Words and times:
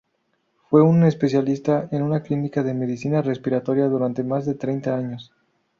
Fue 0.67 0.81
un 0.81 1.03
especialista 1.03 1.87
en 1.91 2.01
una 2.01 2.23
clínica 2.23 2.63
de 2.63 2.73
medicina 2.73 3.21
respiratoria 3.21 3.85
durante 3.85 4.23
más 4.23 4.47
de 4.47 4.55
treinta 4.55 4.97
años. 4.97 5.31